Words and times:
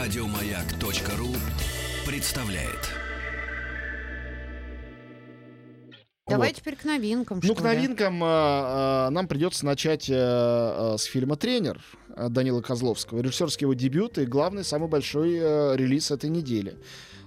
Радиомаяк.ру 0.00 1.28
представляет. 2.10 2.88
Давай 6.26 6.48
Вот. 6.48 6.56
теперь 6.56 6.76
к 6.76 6.84
новинкам. 6.84 7.40
Ну, 7.42 7.44
что 7.44 7.54
к 7.54 7.58
ли. 7.58 7.64
новинкам 7.64 8.24
э, 8.24 8.26
э, 8.26 9.10
нам 9.10 9.28
придется 9.28 9.66
начать 9.66 10.08
э, 10.08 10.14
э, 10.14 10.96
с 10.96 11.02
фильма 11.02 11.36
«Тренер» 11.36 11.82
Данила 12.16 12.62
Козловского. 12.62 13.20
Режиссерский 13.20 13.66
его 13.66 13.74
дебют 13.74 14.16
и 14.16 14.24
главный, 14.24 14.64
самый 14.64 14.88
большой 14.88 15.34
э, 15.34 15.76
релиз 15.76 16.10
этой 16.10 16.30
недели. 16.30 16.78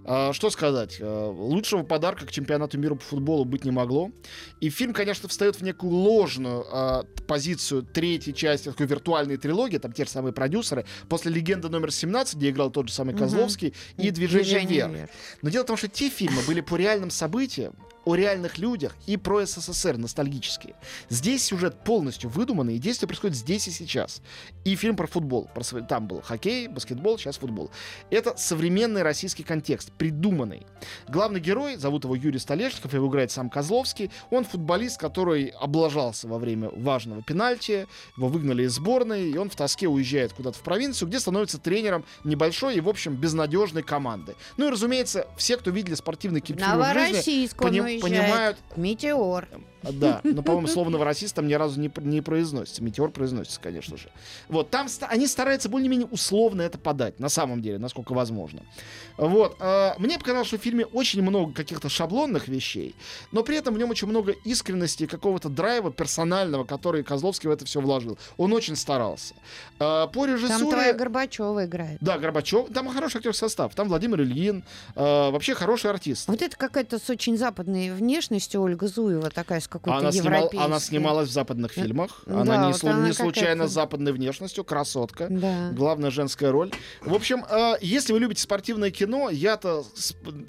А, 0.05 0.33
Что 0.33 0.49
сказать? 0.49 0.97
Э, 0.99 1.31
Лучшего 1.33 1.83
подарка 1.83 2.25
к 2.25 2.31
чемпионату 2.31 2.77
мира 2.77 2.95
по 2.95 3.03
футболу 3.03 3.45
быть 3.45 3.63
не 3.65 3.71
могло. 3.71 4.11
И 4.59 4.69
фильм, 4.69 4.93
конечно, 4.93 5.29
встает 5.29 5.55
в 5.55 5.61
некую 5.61 5.93
ложную 5.93 6.65
э, 6.71 7.03
позицию 7.27 7.83
третьей 7.83 8.33
части 8.33 8.69
такой 8.69 8.85
виртуальной 8.85 9.37
трилогии. 9.37 9.77
Там 9.77 9.93
те 9.93 10.05
же 10.05 10.09
самые 10.09 10.33
продюсеры. 10.33 10.85
После 11.09 11.31
«Легенды 11.31 11.69
номер 11.69 11.89
17», 11.89 12.35
где 12.35 12.49
играл 12.49 12.69
тот 12.69 12.89
же 12.89 12.93
самый. 12.93 13.15
Козловский, 13.15 13.73
и 13.97 14.09
«Движение, 14.11 14.87
вверх». 14.89 15.09
Но 15.41 15.49
дело 15.49 15.63
в 15.63 15.67
том, 15.67 15.77
что 15.77 15.87
те 15.87 16.09
фильмы 16.09 16.41
были 16.47 16.61
по 16.61 16.75
реальным 16.75 17.09
событиям, 17.09 17.73
о 18.05 18.15
реальных 18.15 18.57
людях 18.57 18.95
и 19.05 19.17
про 19.17 19.45
СССР 19.45 19.97
ностальгические. 19.97 20.75
Здесь 21.09 21.43
сюжет 21.45 21.83
полностью 21.83 22.29
выдуманный, 22.29 22.75
и 22.75 22.79
действие 22.79 23.07
происходит 23.07 23.37
здесь 23.37 23.67
и 23.67 23.71
сейчас. 23.71 24.21
И 24.65 24.75
фильм 24.75 24.95
про 24.95 25.07
футбол. 25.07 25.49
Про 25.53 25.63
Там 25.81 26.07
был 26.07 26.21
хоккей, 26.21 26.67
баскетбол, 26.67 27.17
сейчас 27.17 27.37
футбол. 27.37 27.71
Это 28.09 28.35
современный 28.37 29.03
российский 29.03 29.43
контекст, 29.43 29.91
придуманный. 29.93 30.65
Главный 31.07 31.39
герой, 31.39 31.75
зовут 31.77 32.03
его 32.03 32.15
Юрий 32.15 32.39
Столешников, 32.39 32.93
его 32.93 33.07
играет 33.07 33.31
сам 33.31 33.49
Козловский. 33.49 34.11
Он 34.29 34.43
футболист, 34.43 34.99
который 34.99 35.47
облажался 35.47 36.27
во 36.27 36.37
время 36.39 36.69
важного 36.69 37.21
пенальти, 37.21 37.87
его 38.17 38.27
выгнали 38.27 38.63
из 38.63 38.73
сборной, 38.73 39.29
и 39.31 39.37
он 39.37 39.49
в 39.49 39.55
тоске 39.55 39.87
уезжает 39.87 40.33
куда-то 40.33 40.57
в 40.57 40.61
провинцию, 40.61 41.07
где 41.07 41.19
становится 41.19 41.57
тренером 41.57 42.05
небольшой 42.23 42.75
и, 42.75 42.81
в 42.81 42.89
общем, 42.89 43.15
безнадежной 43.15 43.83
команды. 43.83 44.35
Ну 44.57 44.67
и, 44.67 44.71
разумеется, 44.71 45.27
все, 45.37 45.57
кто 45.57 45.71
видели 45.71 45.95
спортивный 45.95 46.41
кипчуру 46.41 46.65
в 46.77 46.93
жизни, 46.93 47.21
поним- 47.83 47.83
уезжает. 48.01 48.23
понимают, 48.23 48.57
Метеор. 48.75 49.47
да, 49.83 50.21
но, 50.23 50.41
по-моему, 50.43 50.67
слово 50.67 50.89
«новороссийск» 50.89 51.35
там 51.35 51.47
ни 51.47 51.53
разу 51.53 51.79
не, 51.79 51.91
не 51.97 52.21
произносится. 52.21 52.83
«Метеор» 52.83 53.11
произносится, 53.11 53.59
конечно 53.59 53.97
же. 53.97 54.09
Вот, 54.49 54.69
там 54.69 54.87
они 55.09 55.27
стараются 55.27 55.69
более-менее 55.69 56.07
условно 56.07 56.61
это 56.61 56.77
подать, 56.77 57.19
на 57.19 57.29
самом 57.29 57.61
деле, 57.61 57.77
насколько 57.77 58.13
возможно. 58.13 58.61
Вот, 59.17 59.57
э, 59.59 59.91
мне 59.97 60.17
показалось, 60.17 60.47
что 60.47 60.57
в 60.57 60.61
фильме 60.61 60.85
очень 60.85 61.21
много 61.21 61.53
каких-то 61.53 61.89
шаблонных 61.89 62.47
вещей, 62.47 62.95
но 63.31 63.43
при 63.43 63.57
этом 63.57 63.73
в 63.73 63.77
нем 63.77 63.89
очень 63.89 64.07
много 64.07 64.31
искренности, 64.43 65.03
и 65.03 65.07
какого-то 65.07 65.49
драйва 65.49 65.91
персонального, 65.91 66.63
который 66.63 67.03
Козловский 67.03 67.49
в 67.49 67.51
это 67.51 67.65
все 67.65 67.81
вложил. 67.81 68.17
Он 68.37 68.53
очень 68.53 68.75
старался. 68.75 69.35
Э, 69.79 70.07
по 70.07 70.25
Там 70.25 70.35
режиссуре... 70.35 70.71
твоя 70.71 70.93
Горбачева 70.93 71.65
играет. 71.65 71.97
Да, 72.01 72.17
Горбачев. 72.17 72.73
Там 72.73 72.87
хороший 72.89 73.17
актерский 73.17 73.39
состав. 73.47 73.75
Там 73.75 73.89
Владимир 73.89 74.21
Ильин. 74.21 74.63
э, 74.95 75.29
вообще 75.29 75.53
хороший 75.53 75.91
артист. 75.91 76.27
Вот 76.27 76.41
это 76.41 76.55
какая-то 76.55 76.99
с 76.99 77.09
очень 77.09 77.37
западной 77.37 77.82
внешностью 77.91 78.61
Ольга 78.61 78.87
Зуева, 78.87 79.29
такая 79.29 79.59
с 79.59 79.67
какой-то 79.67 79.97
Она, 79.99 80.11
снимал- 80.11 80.33
европейской. 80.41 80.65
она 80.65 80.79
снималась 80.79 81.29
в 81.29 81.31
западных 81.31 81.77
Э, 81.77 81.81
фильмах. 81.81 82.21
да, 82.25 82.41
она 82.41 82.57
не, 82.67 82.71
вот 82.73 82.81
слу- 82.83 82.89
она 82.89 83.07
не 83.07 83.13
случайно 83.13 83.67
с 83.67 83.71
западной 83.71 84.11
внешностью, 84.13 84.63
красотка. 84.63 85.27
Да. 85.29 85.71
Главная 85.71 86.11
женская 86.11 86.51
роль. 86.51 86.71
В 87.01 87.13
общем, 87.13 87.43
э, 87.49 87.73
если 87.81 88.13
вы 88.13 88.19
любите 88.19 88.41
спортивное 88.41 88.91
кино, 88.91 89.29
я-то 89.29 89.83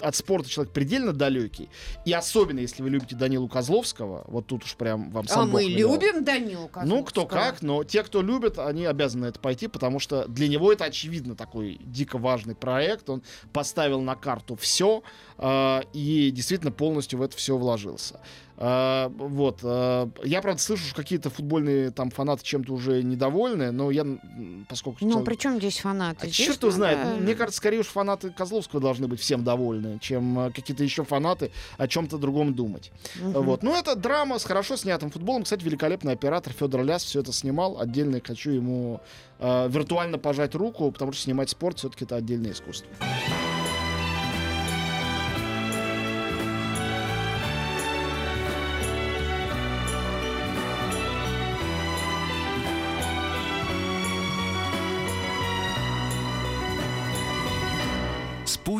от 0.01 0.15
спорта 0.15 0.49
человек 0.49 0.73
предельно 0.73 1.13
далекий. 1.13 1.69
И 2.05 2.13
особенно, 2.13 2.59
если 2.59 2.81
вы 2.83 2.89
любите 2.89 3.15
Данилу 3.15 3.47
Козловского, 3.47 4.23
вот 4.27 4.45
тут 4.47 4.63
уж 4.63 4.75
прям 4.75 5.11
вам 5.11 5.27
сам 5.27 5.41
А 5.41 5.45
мы 5.45 5.63
любим 5.63 6.23
Данилу 6.23 6.69
Ну, 6.83 7.03
кто 7.03 7.25
Козловского. 7.25 7.51
как, 7.51 7.61
но 7.61 7.83
те, 7.83 8.03
кто 8.03 8.21
любит, 8.21 8.59
они 8.59 8.85
обязаны 8.85 9.25
это 9.27 9.39
пойти, 9.39 9.67
потому 9.67 9.99
что 9.99 10.27
для 10.27 10.47
него 10.47 10.71
это, 10.71 10.85
очевидно, 10.85 11.35
такой 11.35 11.79
дико 11.83 12.17
важный 12.17 12.55
проект. 12.55 13.09
Он 13.09 13.23
поставил 13.53 14.01
на 14.01 14.15
карту 14.15 14.55
все 14.55 15.03
и 15.93 16.31
действительно 16.33 16.71
полностью 16.71 17.19
в 17.19 17.21
это 17.25 17.35
все 17.37 17.57
вложился. 17.57 18.19
А, 18.57 19.11
вот. 19.17 19.59
а, 19.63 20.09
я, 20.23 20.41
правда, 20.41 20.61
слышу, 20.61 20.85
что 20.85 20.95
какие-то 20.95 21.29
футбольные 21.29 21.91
там 21.91 22.09
фанаты 22.09 22.43
чем-то 22.43 22.73
уже 22.73 23.03
недовольны, 23.03 23.71
но 23.71 23.91
я, 23.91 24.05
поскольку... 24.69 25.05
Ну, 25.05 25.23
при 25.23 25.35
чем 25.35 25.57
здесь 25.57 25.79
фанаты? 25.79 26.19
а 26.21 26.25
Здесь 26.25 26.35
черт 26.35 26.61
его 26.61 26.71
знает. 26.71 27.19
Мне 27.19 27.35
кажется, 27.35 27.57
скорее 27.57 27.79
уж 27.79 27.87
фанаты 27.87 28.29
Козловского 28.29 28.81
должны 28.81 29.07
быть 29.07 29.19
всем 29.19 29.43
довольны, 29.43 29.99
чем 29.99 30.39
э, 30.39 30.51
какие-то 30.51 30.83
еще 30.83 31.03
фанаты 31.03 31.51
о 31.77 31.87
чем-то 31.87 32.17
другом 32.17 32.53
думать. 32.53 32.91
Мгм. 33.15 33.43
Вот. 33.43 33.63
Ну, 33.63 33.75
это 33.75 33.95
драма 33.95 34.39
с 34.39 34.45
хорошо 34.45 34.77
снятым 34.77 35.11
футболом. 35.11 35.43
Кстати, 35.43 35.63
великолепный 35.63 36.13
оператор 36.13 36.53
Федор 36.53 36.83
Ляс 36.83 37.03
все 37.03 37.19
это 37.19 37.33
снимал. 37.33 37.79
Отдельно 37.79 38.21
хочу 38.25 38.51
ему 38.51 39.01
э, 39.39 39.67
виртуально 39.69 40.17
пожать 40.17 40.55
руку, 40.55 40.91
потому 40.91 41.11
что 41.11 41.23
снимать 41.23 41.49
спорт 41.49 41.79
все-таки 41.79 42.05
это 42.05 42.15
отдельное 42.15 42.51
искусство. 42.51 42.87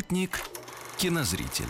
Спутник 0.06 0.38
кинозрителя. 0.98 1.66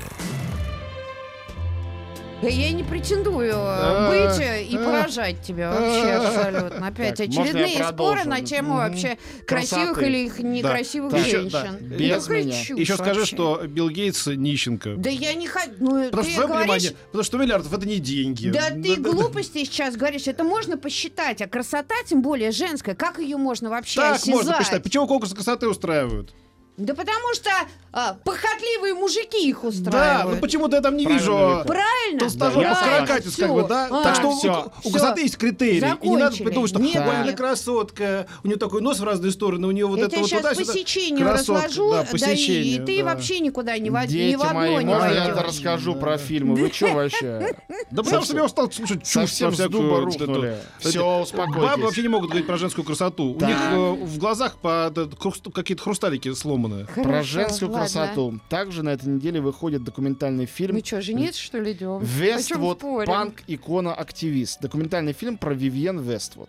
Да 2.42 2.48
я 2.48 2.70
не 2.70 2.82
претендую 2.82 3.54
А, 3.56 4.10
быть 4.10 4.38
э, 4.44 4.62
и 4.64 4.76
а, 4.76 4.84
поражать 4.84 5.40
тебя 5.40 5.70
вообще 5.70 6.10
а. 6.10 6.28
абсолютно. 6.28 6.86
Опять 6.86 7.16
Так, 7.16 7.28
очередные 7.28 7.82
споры 7.82 8.24
на 8.24 8.42
тему 8.42 8.74
вообще 8.74 9.16
красивых 9.46 9.94
Красоты. 9.94 10.06
или 10.06 10.18
их 10.26 10.38
некрасивых 10.40 11.14
еще- 11.14 11.30
женщин. 11.40 11.78
да, 11.80 11.96
без 11.96 12.24
Какая 12.24 12.44
меня. 12.44 12.58
Еще 12.60 12.94
скажи, 12.96 13.20
вообще. 13.20 13.34
что 13.36 13.62
Билл 13.66 13.88
Гейтс 13.88 14.26
нищенка. 14.26 14.96
Да 14.98 15.08
я 15.08 15.32
не 15.32 15.46
хочу. 15.48 15.70
Ну, 15.78 16.10
Потому 16.10 16.22
ты 16.24 16.34
говоришь... 16.36 16.48
понимании, 16.60 16.88
потому 17.06 17.24
что 17.24 17.36
100 17.36 17.38
миллиардов 17.38 17.72
это 17.72 17.88
не 17.88 17.96
деньги. 18.00 18.50
Да 18.50 18.68
ты 18.70 18.96
глупости 18.96 19.64
сейчас 19.64 19.96
говоришь, 19.96 20.26
это 20.26 20.44
можно 20.44 20.76
посчитать, 20.76 21.40
а 21.40 21.46
красота, 21.48 21.94
тем 22.06 22.20
более 22.20 22.50
женская, 22.50 22.94
как 22.94 23.18
ее 23.18 23.38
можно 23.38 23.70
вообще 23.70 23.98
Так 24.02 24.16
осязать? 24.16 24.34
можно 24.34 24.52
посчитать. 24.58 24.82
Почему 24.82 25.06
конкурсы 25.06 25.34
красоты 25.34 25.68
устраивают? 25.68 26.34
Да 26.76 26.94
потому 26.94 27.32
что 27.34 27.50
а, 27.92 28.14
похотливые 28.22 28.92
мужики 28.92 29.48
их 29.48 29.60
Да, 29.62 29.68
устраивают. 29.68 30.34
ну 30.34 30.40
почему-то 30.42 30.76
я 30.76 30.82
там 30.82 30.94
не 30.96 31.04
Правильно, 31.04 31.20
вижу 31.22 31.32
Виктор. 31.38 31.66
Правильно? 31.66 32.18
толстожопых 32.20 32.62
Да, 32.68 32.74
каракатиц, 32.82 33.36
как 33.36 33.54
бы, 33.54 33.64
да? 33.66 33.88
А, 33.90 34.02
так 34.02 34.14
что 34.16 34.36
всё, 34.36 34.72
у, 34.84 34.88
у 34.88 34.92
красоты 34.92 35.22
есть 35.22 35.38
критерии. 35.38 35.76
И 36.02 36.08
не 36.08 36.16
надо 36.16 36.24
Закончили. 36.26 36.44
придумать, 36.44 36.70
что 36.70 36.78
Нет, 36.80 36.96
ой, 36.96 37.14
она 37.16 37.24
нет. 37.24 37.36
красотка, 37.36 38.26
у 38.44 38.46
нее 38.46 38.56
такой 38.58 38.82
нос 38.82 39.00
в 39.00 39.04
разные 39.04 39.32
стороны, 39.32 39.66
у 39.66 39.70
нее 39.70 39.86
вот 39.86 39.98
я 39.98 40.04
это 40.04 40.10
тебя 40.16 40.20
вот 40.20 40.28
сейчас 40.30 40.42
по 40.42 40.48
туда-сюда. 40.50 40.72
сечению 40.74 41.26
Красотка, 41.26 41.62
разложу, 41.64 41.90
да, 41.92 42.02
да, 42.02 42.08
по 42.10 42.16
и- 42.16 42.18
и, 42.18 42.36
сечению, 42.36 42.86
ты 42.86 42.98
да. 42.98 43.04
вообще 43.04 43.40
никуда 43.40 43.78
не, 43.78 43.88
во- 43.90 44.06
Дети 44.06 44.32
ни 44.32 44.36
в 44.36 44.42
одно 44.42 44.54
мои, 44.54 44.76
не 44.84 44.84
можно 44.84 45.04
я 45.14 45.24
войдешь. 45.28 45.44
расскажу 45.46 45.94
Да. 45.94 46.00
про 46.00 46.18
фильмы? 46.18 46.56
Вы 46.56 46.70
что 46.70 46.86
вообще? 46.92 47.56
Да 47.90 48.02
потому 48.02 48.24
что 48.24 48.36
я 48.36 48.44
устал 48.44 48.70
слушать 48.70 49.02
чушь 49.04 49.12
Совсем 49.12 49.48
про 49.54 49.56
с 49.56 49.68
дуба 49.70 49.78
всякую 49.78 50.04
вот 50.04 50.14
эту- 50.16 50.26
рухнули. 50.26 50.56
Все, 50.80 50.98
Бабы 51.02 51.22
успокойтесь. 51.22 51.82
вообще 51.84 52.02
не 52.02 52.08
могут 52.08 52.28
говорить 52.28 52.46
про 52.46 52.58
женскую 52.58 52.84
красоту. 52.84 53.32
У 53.40 53.44
них 53.44 53.56
э, 53.70 53.90
в 53.92 54.18
глазах 54.18 54.56
по- 54.58 54.90
да, 54.94 55.04
хруст- 55.18 55.50
какие-то 55.52 55.82
хрусталики 55.82 56.32
сломанные. 56.34 56.65
Про 56.68 57.02
Хорошо, 57.02 57.22
женскую 57.28 57.70
ладно. 57.70 57.86
красоту. 57.86 58.40
Также 58.48 58.82
на 58.82 58.90
этой 58.90 59.08
неделе 59.08 59.40
выходит 59.40 59.84
документальный 59.84 60.46
фильм 60.46 60.74
Мы 60.74 60.82
что, 60.84 61.00
жениться, 61.00 61.40
что 61.40 61.58
ли, 61.58 61.72
идем? 61.72 62.00
Вествуд, 62.02 62.80
панк, 63.06 63.42
икона, 63.46 63.94
активист. 63.94 64.60
Документальный 64.60 65.12
фильм 65.12 65.38
про 65.38 65.54
Вивьен 65.54 66.00
Вествуд. 66.00 66.48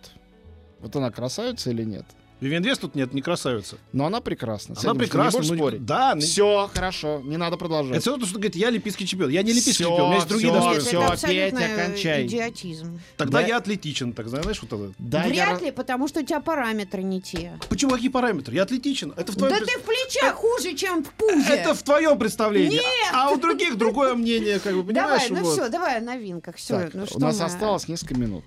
Вот 0.80 0.94
она 0.96 1.10
красавица 1.10 1.70
или 1.70 1.84
нет? 1.84 2.06
Вивиан 2.40 2.62
Вест 2.62 2.80
тут 2.80 2.94
нет, 2.94 3.12
не 3.14 3.20
красавица. 3.22 3.78
Но 3.92 4.06
она 4.06 4.20
прекрасна. 4.20 4.76
Она 4.82 4.94
прекрасна. 4.94 5.40
Не 5.40 5.48
ну, 5.50 5.56
спорить? 5.56 5.84
Да, 5.84 6.14
ну, 6.14 6.20
Все, 6.20 6.70
хорошо, 6.72 7.20
не 7.24 7.36
надо 7.36 7.56
продолжать. 7.56 7.92
Это 7.94 8.00
все 8.02 8.10
равно, 8.10 8.26
что 8.26 8.34
говорит, 8.36 8.54
я 8.56 8.68
олимпийский 8.68 9.06
чемпион. 9.06 9.30
Я 9.30 9.42
не 9.42 9.50
олимпийский 9.50 9.82
чемпион, 9.84 10.00
у 10.02 10.06
меня 10.06 10.14
есть 10.16 10.28
другие 10.28 10.52
достоинства. 10.52 10.88
всё. 10.88 11.02
это 11.02 11.12
абсолютно 11.12 11.60
Петя, 11.60 11.74
кончай. 11.86 12.26
идиотизм. 12.26 13.00
Тогда 13.16 13.40
Да. 13.40 13.46
я 13.46 13.56
атлетичен, 13.56 14.12
так 14.12 14.28
знаешь, 14.28 14.60
вот 14.62 14.72
это. 14.72 14.92
Да, 14.98 15.24
я 15.24 15.28
Вряд 15.28 15.60
ра- 15.60 15.64
ли, 15.64 15.70
потому 15.72 16.06
что 16.08 16.20
у 16.20 16.22
тебя 16.22 16.40
параметры 16.40 17.02
не 17.02 17.20
те. 17.20 17.58
Почему 17.68 17.90
какие 17.92 18.08
параметры? 18.10 18.54
Я 18.54 18.62
атлетичен. 18.62 19.12
Это 19.16 19.32
в 19.32 19.36
твоем 19.36 19.54
Да 19.54 19.60
пред- 19.64 19.74
ты 19.74 19.80
в 19.80 19.82
плечах 19.84 20.34
хуже, 20.34 20.74
чем 20.74 21.04
в 21.04 21.10
пузе. 21.14 21.52
Это 21.52 21.74
в 21.74 21.82
твоем 21.82 22.18
представлении. 22.18 22.74
Нет! 22.76 22.84
А 23.12 23.30
у 23.30 23.36
других 23.38 23.76
другое 23.76 24.14
мнение, 24.14 24.60
как 24.60 24.74
бы, 24.76 24.92
Давай, 24.92 25.18
понимаешь? 25.18 25.30
ну 25.30 25.44
вот. 25.48 25.52
все, 25.58 25.68
давай 25.68 25.98
о 25.98 26.00
новинках. 26.00 26.56
Все, 26.56 26.80
Так, 26.80 26.94
ну 26.94 27.04
у 27.12 27.18
нас 27.18 27.38
мы- 27.38 27.44
осталось 27.46 27.88
несколько 27.88 28.14
минут. 28.14 28.44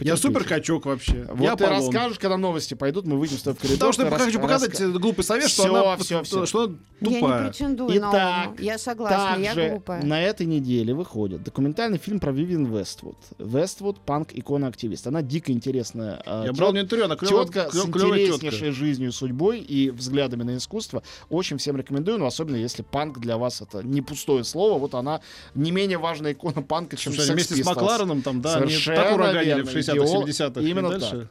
Я 0.00 0.16
супер 0.16 0.44
качок 0.44 0.86
вообще. 0.86 1.24
Вот 1.30 1.40
я 1.40 1.54
ты 1.56 1.64
Аполлон. 1.64 1.84
расскажешь, 1.86 2.18
когда 2.18 2.36
новости 2.36 2.74
пойдут, 2.74 3.06
мы 3.06 3.16
выйдем 3.18 3.38
с 3.38 3.42
тобой 3.42 3.56
в 3.58 3.60
коридор. 3.60 3.76
Потому 3.78 3.92
что 3.92 4.04
я 4.04 4.10
хочу 4.10 4.40
показать 4.40 4.70
раска- 4.70 4.98
глупый 4.98 5.24
совет, 5.24 5.48
что 5.48 5.62
Всё, 5.62 5.74
она, 5.84 5.96
всё, 5.98 6.22
всё. 6.24 6.46
что 6.46 6.64
она 6.64 6.74
Я 7.00 7.08
не 7.10 7.14
тупая. 7.20 7.48
претендую 7.48 8.00
на 8.00 8.10
Итак. 8.10 8.50
Я 8.60 8.78
согласна, 8.78 9.40
я 9.40 9.70
глупая. 9.70 10.02
на 10.02 10.20
этой 10.20 10.46
неделе 10.46 10.94
выходит 10.94 11.44
документальный 11.44 11.98
фильм 11.98 12.18
про 12.18 12.32
Вивиан 12.32 12.66
Вествуд. 12.66 13.16
Вествуд, 13.38 14.00
панк, 14.00 14.30
икона, 14.32 14.66
активист. 14.66 15.06
Она 15.06 15.22
дико 15.22 15.52
интересная. 15.52 16.20
э, 16.26 16.42
Я 16.46 16.52
брал 16.52 16.70
у 16.70 16.72
неё 16.72 16.82
интервью, 16.82 17.04
она 17.06 17.14
клёвая- 17.16 17.44
тетка 17.44 17.70
с 17.70 17.76
интереснейшей 17.86 18.70
жизнью, 18.72 19.12
судьбой 19.12 19.60
и 19.60 19.90
взглядами 19.90 20.42
на 20.42 20.56
искусство. 20.56 21.02
Очень 21.30 21.58
всем 21.58 21.76
рекомендую, 21.76 22.18
но 22.18 22.26
особенно 22.26 22.56
если 22.56 22.82
панк 22.82 23.20
для 23.20 23.38
вас 23.38 23.60
это 23.60 23.82
не 23.86 24.02
пустое 24.02 24.42
слово. 24.44 24.78
Вот 24.78 24.94
она 24.94 25.20
не 25.54 25.70
менее 25.70 25.98
важная 25.98 26.32
икона 26.32 26.62
панка, 26.62 26.96
чем 26.96 27.12
вместе 27.12 27.54
с. 27.54 27.64
Маклареном 27.64 28.22
там, 28.22 28.40
да, 28.40 28.56
они 28.56 28.66
Совершенно 28.72 28.96
так 28.96 29.14
ураганили 29.14 29.44
верно, 29.44 29.64
в 29.70 29.72
60-х, 29.84 30.04
идеол. 30.04 30.26
70-х. 30.26 30.60
Именно 30.60 30.86
и 30.86 30.90
дальше. 30.90 31.28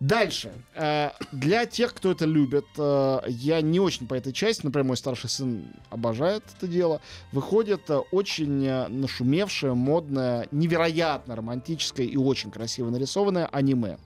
Дальше. 0.00 0.52
Э, 0.74 1.10
Для 1.32 1.66
тех, 1.66 1.94
кто 1.94 2.10
это 2.10 2.24
любит, 2.24 2.66
э, 2.76 3.20
я 3.28 3.60
не 3.60 3.78
очень 3.80 4.06
по 4.06 4.14
этой 4.14 4.32
части, 4.32 4.64
например, 4.64 4.88
мой 4.88 4.96
старший 4.96 5.30
сын 5.30 5.64
обожает 5.88 6.42
это 6.56 6.66
дело, 6.66 7.00
выходит 7.32 7.88
э, 7.88 7.98
очень 8.10 8.68
нашумевшее, 8.88 9.74
модное, 9.74 10.48
невероятно 10.50 11.36
романтическое 11.36 12.06
и 12.06 12.16
очень 12.16 12.50
красиво 12.50 12.90
нарисованное 12.90 13.46
аниме. 13.46 13.98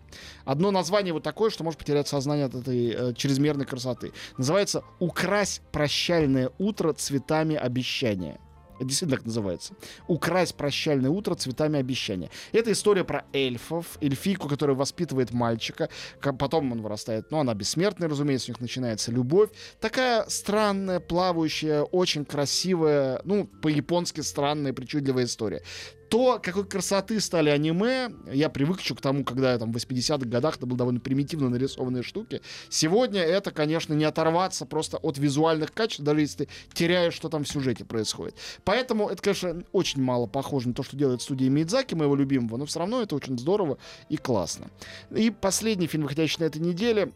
Одно 0.44 0.70
название 0.70 1.12
вот 1.12 1.22
такое, 1.22 1.50
что 1.50 1.64
может 1.64 1.78
потерять 1.80 2.06
сознание 2.06 2.46
от 2.46 2.54
этой 2.54 3.14
чрезмерной 3.14 3.66
красоты. 3.66 4.12
Называется 4.36 4.84
«Укрась 4.98 5.60
прощальное 5.72 6.50
утро 6.58 6.92
цветами 6.92 7.56
обещания». 7.56 8.38
Действительно 8.80 9.16
так 9.16 9.26
называется. 9.26 9.74
«Украсть 10.06 10.54
прощальное 10.54 11.10
утро 11.10 11.34
цветами 11.34 11.78
обещания». 11.78 12.30
Это 12.52 12.72
история 12.72 13.04
про 13.04 13.24
эльфов, 13.32 13.98
эльфийку, 14.00 14.48
которая 14.48 14.76
воспитывает 14.76 15.32
мальчика. 15.32 15.88
ка- 16.20 16.32
Потом 16.32 16.72
он 16.72 16.82
вырастает, 16.82 17.30
ну, 17.30 17.38
она 17.40 17.54
бессмертная, 17.54 18.08
разумеется, 18.08 18.50
у 18.50 18.52
них 18.52 18.60
начинается 18.60 19.10
любовь. 19.12 19.50
Такая 19.80 20.24
странная, 20.28 21.00
плавающая, 21.00 21.82
очень 21.82 22.24
красивая, 22.24 23.20
ну, 23.24 23.46
по-японски 23.46 24.20
странная, 24.20 24.72
причудливая 24.72 25.24
история. 25.24 25.62
То, 26.08 26.40
какой 26.42 26.64
красоты 26.66 27.20
стали 27.20 27.50
аниме, 27.50 28.10
я 28.32 28.48
привык 28.48 28.80
еще 28.80 28.94
к 28.94 29.00
тому, 29.00 29.24
когда 29.24 29.58
там 29.58 29.72
в 29.72 29.76
80-х 29.76 30.26
годах 30.26 30.56
это 30.56 30.66
были 30.66 30.78
довольно 30.78 31.00
примитивно 31.00 31.50
нарисованные 31.50 32.02
штуки. 32.02 32.40
Сегодня 32.70 33.20
это, 33.20 33.50
конечно, 33.50 33.92
не 33.94 34.04
оторваться 34.04 34.64
просто 34.64 34.96
от 34.98 35.18
визуальных 35.18 35.72
качеств, 35.72 36.02
даже 36.02 36.20
если 36.20 36.44
ты 36.44 36.48
теряешь, 36.72 37.14
что 37.14 37.28
там 37.28 37.44
в 37.44 37.48
сюжете 37.48 37.84
происходит. 37.84 38.36
Поэтому 38.64 39.08
это, 39.08 39.22
конечно, 39.22 39.62
очень 39.72 40.02
мало 40.02 40.26
похоже 40.26 40.68
на 40.68 40.74
то, 40.74 40.82
что 40.82 40.96
делает 40.96 41.20
студия 41.20 41.50
Мидзаки, 41.50 41.94
моего 41.94 42.16
любимого, 42.16 42.56
но 42.56 42.64
все 42.64 42.78
равно 42.78 43.02
это 43.02 43.14
очень 43.14 43.38
здорово 43.38 43.78
и 44.08 44.16
классно. 44.16 44.70
И 45.14 45.30
последний 45.30 45.86
фильм, 45.86 46.04
выходящий 46.04 46.40
на 46.40 46.44
этой 46.44 46.60
неделе, 46.60 47.12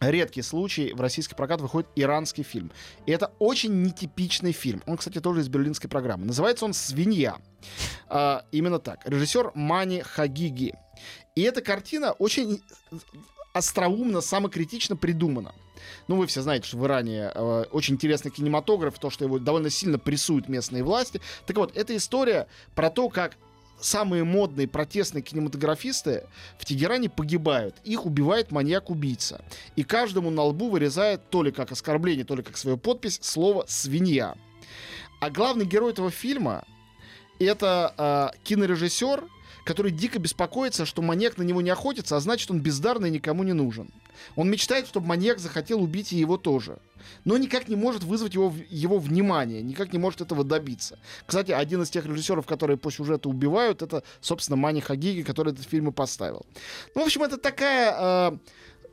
редкий 0.00 0.42
случай 0.42 0.92
в 0.92 1.00
российский 1.00 1.34
прокат 1.34 1.60
выходит 1.60 1.88
иранский 1.96 2.42
фильм. 2.42 2.70
И 3.06 3.12
это 3.12 3.32
очень 3.38 3.82
нетипичный 3.82 4.52
фильм. 4.52 4.82
Он, 4.86 4.96
кстати, 4.96 5.20
тоже 5.20 5.40
из 5.40 5.48
берлинской 5.48 5.88
программы. 5.88 6.26
Называется 6.26 6.64
он 6.64 6.72
«Свинья». 6.72 7.38
А, 8.08 8.44
именно 8.52 8.78
так. 8.78 9.00
Режиссер 9.04 9.52
Мани 9.54 10.00
Хагиги. 10.00 10.74
И 11.34 11.42
эта 11.42 11.60
картина 11.60 12.12
очень 12.12 12.62
остроумно, 13.52 14.20
самокритично 14.20 14.96
придумана. 14.96 15.54
Ну, 16.08 16.16
вы 16.16 16.26
все 16.26 16.42
знаете, 16.42 16.66
что 16.66 16.78
в 16.78 16.86
Иране 16.86 17.30
э, 17.34 17.64
очень 17.70 17.94
интересный 17.94 18.30
кинематограф, 18.30 18.98
то, 18.98 19.10
что 19.10 19.24
его 19.24 19.38
довольно 19.38 19.70
сильно 19.70 19.98
прессуют 19.98 20.48
местные 20.48 20.82
власти. 20.82 21.20
Так 21.46 21.56
вот, 21.56 21.76
эта 21.76 21.96
история 21.96 22.48
про 22.74 22.90
то, 22.90 23.08
как 23.08 23.36
самые 23.80 24.24
модные 24.24 24.68
протестные 24.68 25.22
кинематографисты 25.22 26.26
в 26.58 26.64
Тегеране 26.64 27.08
погибают. 27.08 27.76
Их 27.84 28.06
убивает 28.06 28.50
маньяк-убийца. 28.50 29.44
И 29.76 29.82
каждому 29.82 30.30
на 30.30 30.42
лбу 30.42 30.68
вырезает 30.68 31.28
то 31.30 31.42
ли 31.42 31.52
как 31.52 31.72
оскорбление, 31.72 32.24
то 32.24 32.34
ли 32.34 32.42
как 32.42 32.56
свою 32.56 32.76
подпись 32.76 33.18
слово 33.22 33.64
«свинья». 33.68 34.36
А 35.20 35.30
главный 35.30 35.64
герой 35.64 35.92
этого 35.92 36.10
фильма 36.10 36.64
это 37.38 37.94
э, 37.96 38.38
кинорежиссер, 38.44 39.24
который 39.66 39.90
дико 39.90 40.20
беспокоится, 40.20 40.86
что 40.86 41.02
маньяк 41.02 41.38
на 41.38 41.42
него 41.42 41.60
не 41.60 41.70
охотится, 41.70 42.16
а 42.16 42.20
значит, 42.20 42.50
он 42.52 42.60
бездарный 42.60 43.08
и 43.08 43.12
никому 43.12 43.42
не 43.42 43.52
нужен. 43.52 43.90
Он 44.36 44.48
мечтает, 44.48 44.86
чтобы 44.86 45.08
маньяк 45.08 45.40
захотел 45.40 45.82
убить 45.82 46.12
и 46.12 46.16
его 46.16 46.36
тоже. 46.36 46.78
Но 47.24 47.36
никак 47.36 47.68
не 47.68 47.74
может 47.74 48.04
вызвать 48.04 48.34
его, 48.34 48.54
его 48.70 48.98
внимание, 48.98 49.62
никак 49.62 49.92
не 49.92 49.98
может 49.98 50.20
этого 50.20 50.44
добиться. 50.44 51.00
Кстати, 51.26 51.50
один 51.50 51.82
из 51.82 51.90
тех 51.90 52.06
режиссеров, 52.06 52.46
которые 52.46 52.76
по 52.76 52.92
сюжету 52.92 53.28
убивают, 53.28 53.82
это, 53.82 54.04
собственно, 54.20 54.56
Мани 54.56 54.80
Хагиги, 54.80 55.22
который 55.22 55.52
этот 55.52 55.66
фильм 55.66 55.88
и 55.88 55.92
поставил. 55.92 56.46
Ну, 56.94 57.02
в 57.02 57.04
общем, 57.04 57.24
это 57.24 57.36
такая... 57.36 58.32
э, 58.32 58.38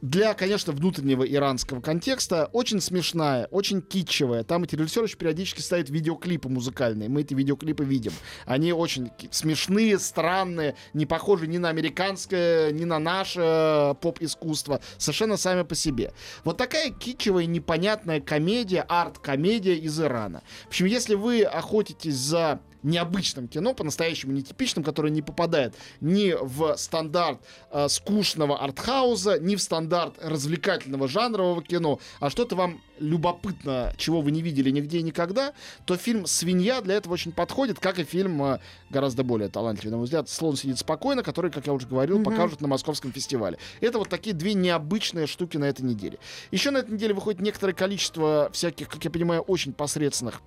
для, 0.03 0.33
конечно, 0.33 0.73
внутреннего 0.73 1.23
иранского 1.23 1.79
контекста 1.79 2.49
очень 2.51 2.81
смешная, 2.81 3.45
очень 3.51 3.81
китчевая. 3.81 4.43
Там 4.43 4.63
эти 4.63 4.75
режиссеры 4.75 5.05
еще 5.05 5.15
периодически 5.15 5.61
ставят 5.61 5.89
видеоклипы 5.89 6.49
музыкальные. 6.49 7.07
Мы 7.07 7.21
эти 7.21 7.33
видеоклипы 7.33 7.85
видим. 7.85 8.11
Они 8.45 8.73
очень 8.73 9.11
смешные, 9.31 9.97
странные, 9.99 10.75
не 10.93 11.05
похожи 11.05 11.47
ни 11.47 11.57
на 11.57 11.69
американское, 11.69 12.73
ни 12.73 12.83
на 12.83 12.99
наше 12.99 13.39
э, 13.41 13.95
поп-искусство. 14.01 14.81
Совершенно 14.97 15.37
сами 15.37 15.61
по 15.61 15.73
себе. 15.73 16.11
Вот 16.43 16.57
такая 16.57 16.89
китчевая, 16.89 17.45
непонятная 17.45 18.19
комедия, 18.19 18.81
арт-комедия 18.81 19.75
из 19.75 19.97
Ирана. 20.01 20.43
В 20.65 20.67
общем, 20.67 20.85
если 20.85 21.15
вы 21.15 21.43
охотитесь 21.43 22.15
за 22.15 22.59
необычным 22.83 23.47
кино, 23.47 23.73
по-настоящему 23.73 24.33
нетипичным, 24.33 24.83
которое 24.83 25.09
не 25.09 25.21
попадает 25.21 25.75
ни 26.01 26.35
в 26.39 26.75
стандарт 26.77 27.39
э, 27.71 27.87
скучного 27.89 28.59
артхауза, 28.61 29.39
ни 29.39 29.55
в 29.55 29.61
стандарт 29.61 30.15
развлекательного 30.21 31.07
жанрового 31.07 31.63
кино, 31.63 31.99
а 32.19 32.29
что-то 32.29 32.55
вам 32.55 32.81
любопытно, 32.99 33.93
чего 33.97 34.21
вы 34.21 34.31
не 34.31 34.41
видели 34.41 34.69
нигде 34.69 34.99
и 34.99 35.03
никогда, 35.03 35.53
то 35.85 35.97
фильм 35.97 36.25
«Свинья» 36.25 36.81
для 36.81 36.95
этого 36.95 37.13
очень 37.13 37.31
подходит, 37.31 37.79
как 37.79 37.99
и 37.99 38.03
фильм 38.03 38.41
э, 38.43 38.59
гораздо 38.89 39.23
более 39.23 39.49
талантливый, 39.49 39.91
на 39.91 39.97
мой 39.97 40.05
взгляд, 40.05 40.29
«Слон 40.29 40.55
сидит 40.55 40.77
спокойно», 40.79 41.23
который, 41.23 41.51
как 41.51 41.67
я 41.67 41.73
уже 41.73 41.87
говорил, 41.87 42.17
Мгм. 42.19 42.25
покажут 42.25 42.61
на 42.61 42.67
московском 42.67 43.11
фестивале. 43.11 43.57
Это 43.81 43.97
вот 43.97 44.09
такие 44.09 44.35
две 44.35 44.53
необычные 44.53 45.27
штуки 45.27 45.57
на 45.57 45.65
этой 45.65 45.81
неделе. 45.83 46.19
Еще 46.51 46.71
на 46.71 46.77
этой 46.79 46.91
неделе 46.91 47.13
выходит 47.13 47.41
некоторое 47.41 47.73
количество 47.73 48.49
всяких, 48.53 48.87
как 48.89 49.03
я 49.03 49.11
понимаю, 49.11 49.41
очень 49.41 49.73
посредственных 49.73 50.41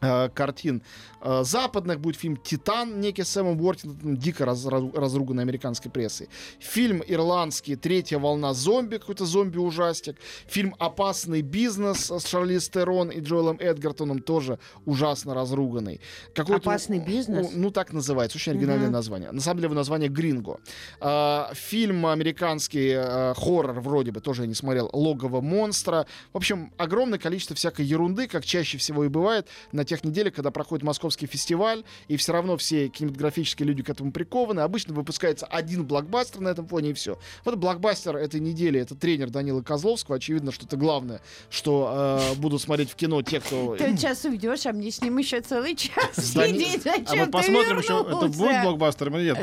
картин 0.00 0.82
э, 1.20 1.42
западных. 1.44 2.00
Будет 2.00 2.16
фильм 2.16 2.36
«Титан», 2.36 3.00
некий 3.00 3.22
с 3.22 3.28
Сэмом 3.28 3.60
Уортингтоном, 3.60 4.16
дико 4.16 4.44
раз- 4.44 4.66
раз- 4.66 4.92
разруганной 4.94 5.42
американской 5.42 5.90
прессой. 5.90 6.28
Фильм 6.58 7.02
ирландский 7.06 7.76
«Третья 7.76 8.18
волна 8.18 8.52
зомби», 8.54 8.98
какой-то 8.98 9.24
зомби-ужастик. 9.24 10.16
Фильм 10.46 10.74
«Опасный 10.78 11.42
бизнес» 11.42 12.10
с 12.10 12.26
Шарлиз 12.26 12.68
Терон 12.68 13.08
и 13.10 13.20
Джоэлом 13.20 13.56
Эдгартоном, 13.58 14.20
тоже 14.20 14.58
ужасно 14.84 15.32
разруганный. 15.34 16.00
Какой-то, 16.34 16.70
«Опасный 16.70 16.98
бизнес»? 16.98 17.50
Ну, 17.52 17.58
ну, 17.62 17.70
так 17.70 17.92
называется, 17.92 18.36
очень 18.36 18.52
оригинальное 18.52 18.86
Мгм. 18.86 18.92
название. 18.92 19.32
На 19.32 19.40
самом 19.40 19.58
деле 19.58 19.66
его 19.66 19.74
название 19.74 20.08
«Гринго». 20.10 20.58
А, 21.00 21.50
фильм 21.54 22.04
американский 22.06 22.90
э, 22.94 23.34
хоррор, 23.34 23.80
вроде 23.80 24.10
бы, 24.12 24.20
тоже 24.20 24.42
я 24.42 24.48
не 24.48 24.54
смотрел, 24.54 24.90
«Логово 24.92 25.40
монстра». 25.40 26.06
В 26.32 26.36
общем, 26.36 26.72
огромное 26.76 27.18
количество 27.18 27.56
всякой 27.56 27.86
ерунды, 27.86 28.28
как 28.28 28.44
чаще 28.44 28.76
всего 28.76 29.04
и 29.04 29.08
бывает 29.08 29.48
на 29.72 29.85
тех 29.86 30.04
неделях, 30.04 30.34
когда 30.34 30.50
проходит 30.50 30.84
московский 30.84 31.26
фестиваль, 31.26 31.84
и 32.08 32.16
все 32.16 32.32
равно 32.32 32.56
все 32.56 32.88
кинематографические 32.88 33.66
люди 33.66 33.82
к 33.82 33.90
этому 33.90 34.12
прикованы. 34.12 34.60
Обычно 34.60 34.94
выпускается 34.94 35.46
один 35.46 35.84
блокбастер 35.84 36.40
на 36.40 36.48
этом 36.48 36.66
фоне, 36.66 36.90
и 36.90 36.92
все. 36.92 37.18
Вот 37.44 37.56
блокбастер 37.56 38.16
этой 38.16 38.40
недели— 38.40 38.80
это 38.80 38.94
тренер 38.94 39.30
Данила 39.30 39.62
Козловского. 39.62 40.16
Очевидно, 40.16 40.52
что 40.52 40.66
это 40.66 40.76
главное, 40.76 41.20
что 41.50 42.20
э, 42.34 42.34
будут 42.36 42.60
смотреть 42.60 42.90
в 42.90 42.96
кино 42.96 43.22
те, 43.22 43.40
кто... 43.40 43.76
Ты 43.76 43.96
сейчас 43.96 44.24
уйдешь, 44.24 44.66
а 44.66 44.72
мне 44.72 44.90
с 44.90 45.00
ним 45.00 45.18
еще 45.18 45.40
целый 45.40 45.76
час 45.76 46.16
сидеть. 46.16 46.86
А 46.86 47.14
мы 47.14 47.26
посмотрим 47.26 47.78
еще, 47.78 48.04
это 48.06 48.28
будет 48.28 48.62
блокбастером 48.62 49.16
или 49.16 49.24
нет. 49.24 49.38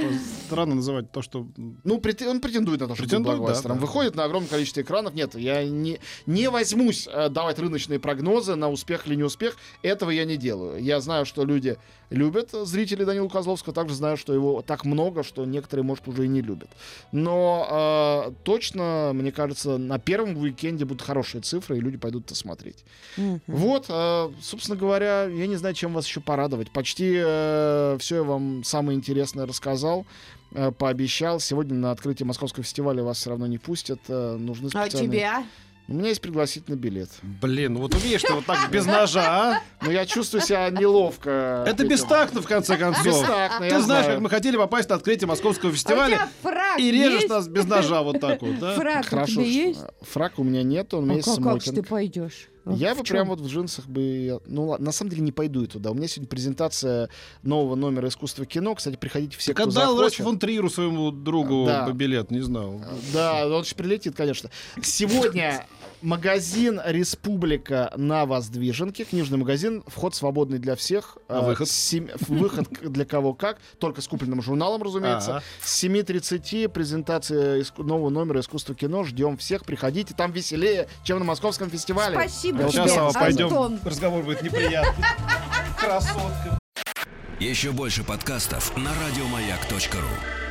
Странно 0.46 0.76
называть 0.76 1.12
то, 1.12 1.22
что... 1.22 1.48
Ну, 1.84 1.96
он 1.96 2.40
претендует 2.42 2.82
на 2.82 2.88
то, 2.88 2.96
что 2.96 3.04
будет 3.04 3.22
блокбастером. 3.22 3.78
Выходит 3.78 4.16
на 4.16 4.26
огромное 4.26 4.50
количество 4.50 4.82
экранов. 4.82 5.14
Нет, 5.14 5.36
я 5.36 5.64
не, 5.64 6.00
не 6.26 6.50
возьмусь 6.50 7.08
э, 7.12 7.30
давать 7.30 7.60
рыночные 7.60 8.00
прогнозы 8.00 8.56
на 8.56 8.70
успех 8.70 9.08
или 9.08 9.16
неуспех. 9.16 9.58
Этого 9.82 10.10
я 10.10 10.26
не 10.26 10.33
делаю. 10.38 10.82
Я 10.82 11.00
знаю, 11.02 11.26
что 11.26 11.44
люди 11.44 11.78
любят 12.10 12.54
э, 12.54 12.66
зрители 12.66 13.04
Данила 13.04 13.28
Козловского. 13.28 13.74
Также 13.74 13.96
знаю, 13.96 14.18
что 14.18 14.34
его 14.34 14.62
так 14.62 14.86
много, 14.86 15.24
что 15.24 15.46
некоторые, 15.46 15.84
может, 15.84 16.08
уже 16.08 16.26
и 16.26 16.28
не 16.28 16.42
любят. 16.42 16.70
Но 17.12 18.28
э, 18.28 18.34
точно, 18.44 19.12
мне 19.14 19.32
кажется, 19.32 19.78
на 19.78 20.00
первом 20.00 20.38
уикенде 20.38 20.86
будут 20.86 21.02
хорошие 21.02 21.42
цифры, 21.42 21.78
и 21.78 21.82
люди 21.82 21.98
пойдут 21.98 22.26
это 22.26 22.36
смотреть. 22.36 22.84
Мгм. 23.18 23.42
Вот, 23.48 23.86
э, 23.90 24.32
собственно 24.42 24.78
говоря, 24.78 25.26
я 25.26 25.48
не 25.48 25.56
знаю, 25.56 25.76
чем 25.76 25.94
вас 25.94 26.06
еще 26.08 26.22
порадовать. 26.22 26.72
Почти 26.72 27.14
все 27.14 28.16
я 28.16 28.24
вам 28.24 28.64
самое 28.64 28.98
интересное 28.98 29.46
рассказал, 29.46 30.06
э, 30.52 30.72
пообещал. 30.72 31.40
Сегодня 31.40 31.76
на 31.76 31.92
открытии 31.92 32.24
Московского 32.24 32.64
фестиваля 32.64 33.04
вас 33.04 33.18
все 33.18 33.32
равно 33.32 33.48
не 33.48 33.58
пустят. 33.58 34.00
э, 34.08 34.38
нужны 34.38 34.70
А 34.74 34.86
специальные... 34.86 35.10
тебя? 35.10 35.44
У 35.90 35.94
меня 35.96 36.10
есть 36.10 36.22
пригласительный 36.22 36.78
билет. 36.78 37.10
Блин, 37.22 37.74
ну 37.74 37.82
вот 37.82 37.94
умеешь 37.94 38.22
ты 38.22 38.32
вот 38.34 38.46
так 38.46 38.72
без 38.72 38.86
ножа, 38.86 39.62
Но 39.82 39.92
я 39.92 40.06
чувствую 40.06 40.42
себя 40.42 40.70
неловко. 40.70 41.64
а? 41.64 41.66
Это 41.68 41.86
бестактно, 41.86 42.42
в 42.42 42.48
конце 42.48 42.78
концов. 42.78 43.06
Бестактно, 43.06 43.70
Ты 43.70 43.82
знаешь, 43.82 44.06
как 44.06 44.20
мы 44.22 44.30
хотели 44.30 44.56
попасть 44.56 44.88
на 44.90 44.96
открытие 44.96 45.28
московского 45.28 45.70
А 45.70 45.74
у 45.74 45.76
фестиваля, 45.76 46.16
тебя 46.16 46.30
фраг 46.42 46.80
и 46.80 46.90
режешь 46.90 47.28
нас 47.30 47.48
без 47.50 47.66
ножа 47.66 48.02
вот 48.02 48.22
так 48.22 48.42
вот, 48.42 48.60
да? 48.60 48.76
Фраг 48.76 49.06
у 49.06 49.10
Хорошо, 49.10 49.32
тебя 49.34 49.42
что- 49.44 49.52
есть? 49.52 49.82
фрак 50.04 50.40
у 50.40 50.44
меня 50.44 50.64
нет, 50.64 50.94
он 50.94 51.04
у 51.04 51.06
меня 51.06 51.16
А 51.16 51.18
есть 51.18 51.28
как, 51.36 51.44
как 51.44 51.62
же 51.62 51.72
ты 51.72 51.84
смокинг. 51.84 51.88
Пойдешь? 52.64 52.82
Я 52.82 52.96
бы 52.96 53.04
чём? 53.04 53.06
прям 53.16 53.28
вот 53.30 53.40
в 53.42 53.48
джинсах 53.48 53.86
бы... 53.88 54.40
Ну, 54.46 54.68
ладно, 54.68 54.86
на 54.88 54.92
самом 54.92 55.12
деле 55.12 55.22
не 55.24 55.32
пойду 55.32 55.62
я 55.62 55.68
туда. 55.68 55.92
У 55.92 55.94
меня 55.94 56.08
сегодня 56.08 56.28
презентация 56.30 57.10
нового 57.44 57.76
номера 57.76 58.08
искусства 58.08 58.46
кино. 58.46 58.76
Кстати, 58.76 58.96
приходите 58.96 59.38
все, 59.38 59.54
Так 59.54 59.68
кто 59.68 59.70
отдал 59.70 59.96
захочет. 59.98 60.24
фон 60.26 60.40
Триру 60.40 60.70
своему 60.70 61.12
другу 61.12 61.66
Да. 61.66 61.92
билет, 61.92 62.32
не 62.32 62.42
знаю. 62.42 62.82
Да, 63.14 63.48
он 63.48 63.64
же 63.66 63.76
прилетит, 63.76 64.16
конечно. 64.16 64.50
Сегодня 64.82 65.66
Магазин 66.04 66.82
«Республика» 66.86 67.92
на 67.96 68.26
Воздвиженке. 68.26 69.06
Книжный 69.06 69.38
магазин. 69.38 69.84
Вход 69.88 70.14
свободный 70.14 70.60
для 70.60 70.76
всех. 70.76 71.18
А 71.30 71.42
Э, 71.42 71.46
выход? 71.46 71.70
сем- 71.70 72.10
Выход 72.28 72.68
для 72.82 73.06
кого 73.06 73.34
как. 73.34 73.58
Только 73.80 74.02
с 74.02 74.08
купленным 74.10 74.42
журналом, 74.42 74.84
разумеется. 74.84 75.38
Ага. 75.38 75.44
С 75.62 75.74
7.30 75.82 76.68
презентация 76.68 77.60
иску- 77.62 77.84
нового 77.84 78.10
номера 78.10 78.42
«Искусство 78.42 78.76
кино». 78.76 79.06
Ждем 79.06 79.38
всех. 79.38 79.64
Приходите. 79.64 80.14
Там 80.14 80.34
веселее, 80.34 80.90
чем 81.06 81.20
на 81.20 81.26
Московском 81.26 81.70
фестивале. 81.70 82.16
Спасибо 82.20 82.64
Я 82.64 82.68
Сейчас, 82.70 82.86
тебе, 82.88 82.96
Сава, 82.96 83.14
пойдем. 83.14 83.46
Антон. 83.48 83.80
Разговор 83.86 84.24
будет 84.24 84.42
неприятный. 84.42 85.06
Красотка. 85.80 86.60
Еще 87.40 87.72
больше 87.72 88.04
подкастов 88.04 88.76
на 88.76 88.92
радиомаяк.ру. 89.08 90.43